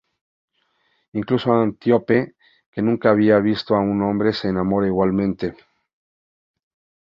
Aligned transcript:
Incluso 1.13 1.47
Antíope, 1.53 2.19
que 2.71 2.81
nunca 2.81 3.11
había 3.11 3.37
visto 3.37 3.75
a 3.75 3.79
un 3.81 4.01
hombre, 4.01 4.33
se 4.33 4.47
enamora 4.47 4.87
igualmente. 4.87 5.55